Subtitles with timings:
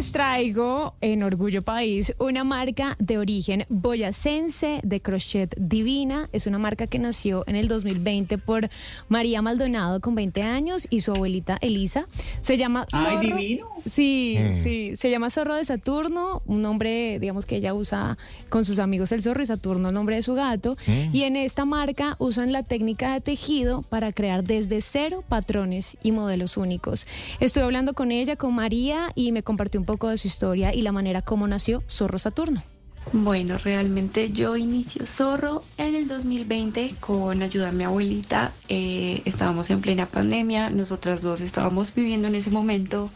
[0.00, 6.30] Les traigo en Orgullo País una marca de origen boyacense de crochet divina.
[6.32, 8.70] Es una marca que nació en el 2020 por
[9.10, 12.06] María Maldonado con 20 años y su abuelita Elisa.
[12.40, 13.68] Se llama Ay, divino.
[13.86, 14.96] Sí, sí.
[14.96, 18.16] Se llama Zorro de Saturno, un nombre, digamos, que ella usa
[18.48, 20.78] con sus amigos el zorro y Saturno, el nombre de su gato.
[21.12, 26.12] Y en esta marca usan la técnica de tejido para crear desde cero patrones y
[26.12, 27.06] modelos únicos.
[27.38, 30.82] Estuve hablando con ella, con María, y me compartió un poco de su historia y
[30.82, 32.62] la manera como nació Zorro Saturno.
[33.12, 38.52] Bueno, realmente yo inicio Zorro en el 2020 con ayuda de mi abuelita.
[38.68, 43.10] Eh, estábamos en plena pandemia, nosotras dos estábamos viviendo en ese momento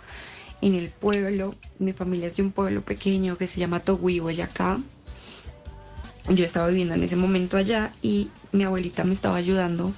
[0.63, 1.55] en el pueblo.
[1.79, 4.81] Mi familia es de un pueblo pequeño que se llama Togui, Boyacá.
[6.29, 9.93] Yo estaba viviendo en ese momento allá y mi abuelita me estaba ayudando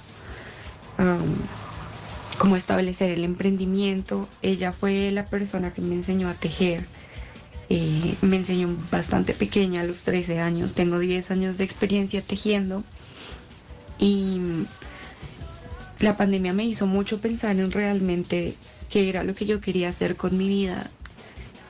[0.99, 1.17] a
[2.37, 4.27] como establecer el emprendimiento.
[4.41, 6.85] Ella fue la persona que me enseñó a tejer.
[7.69, 10.73] Eh, me enseñó bastante pequeña, a los 13 años.
[10.73, 12.83] Tengo 10 años de experiencia tejiendo.
[13.99, 14.39] Y
[15.99, 18.55] la pandemia me hizo mucho pensar en realmente
[18.89, 20.89] qué era lo que yo quería hacer con mi vida.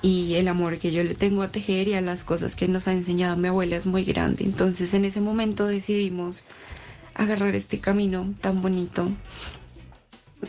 [0.02, 2.88] Y el amor que yo le tengo a tejer y a las cosas que nos
[2.88, 4.44] ha enseñado mi abuela es muy grande.
[4.44, 6.44] Entonces en ese momento decidimos
[7.16, 9.10] agarrar este camino tan bonito.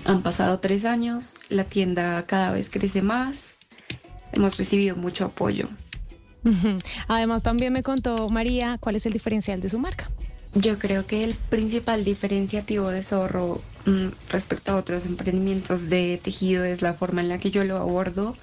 [0.05, 3.51] Han pasado tres años, la tienda cada vez crece más,
[4.33, 5.69] hemos recibido mucho apoyo.
[7.09, 10.11] Además, también me contó María cuál es el diferencial de su marca.
[10.55, 16.65] Yo creo que el principal diferenciativo de Zorro mm, respecto a otros emprendimientos de tejido
[16.65, 18.37] es la forma en la que yo lo abordo.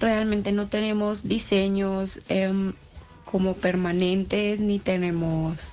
[0.00, 2.72] Realmente no tenemos diseños em,
[3.24, 5.70] como permanentes ni tenemos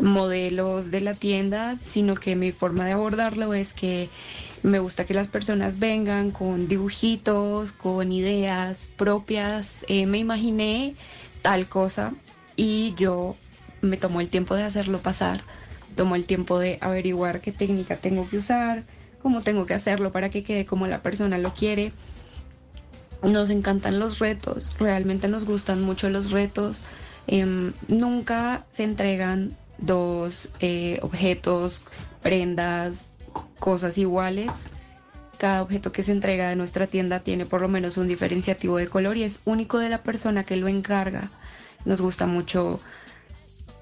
[0.00, 4.08] modelos de la tienda, sino que mi forma de abordarlo es que
[4.62, 9.84] me gusta que las personas vengan con dibujitos, con ideas propias.
[9.88, 10.94] Eh, me imaginé
[11.42, 12.12] tal cosa
[12.56, 13.36] y yo
[13.80, 15.40] me tomo el tiempo de hacerlo pasar,
[15.96, 18.84] tomo el tiempo de averiguar qué técnica tengo que usar,
[19.22, 21.92] cómo tengo que hacerlo para que quede como la persona lo quiere.
[23.22, 26.84] Nos encantan los retos, realmente nos gustan mucho los retos.
[27.26, 31.82] Em, nunca se entregan dos eh, objetos,
[32.22, 33.10] prendas,
[33.58, 34.52] cosas iguales.
[35.38, 38.88] Cada objeto que se entrega de nuestra tienda tiene por lo menos un diferenciativo de
[38.88, 41.30] color y es único de la persona que lo encarga.
[41.84, 42.80] Nos gusta mucho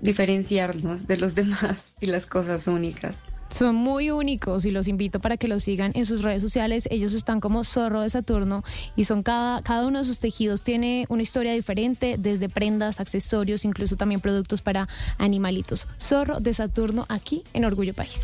[0.00, 3.19] diferenciarnos de los demás y las cosas únicas.
[3.48, 6.88] Son muy únicos y los invito para que los sigan en sus redes sociales.
[6.91, 8.62] Ellos están como Zorro de Saturno
[8.97, 13.64] y son cada, cada uno de sus tejidos tiene una historia diferente, desde prendas, accesorios,
[13.64, 15.88] incluso también productos para animalitos.
[16.00, 18.20] Zorro de Saturno aquí en Orgullo País.